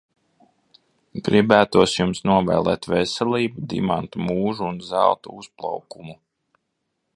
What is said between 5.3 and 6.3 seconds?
uzplaukumu.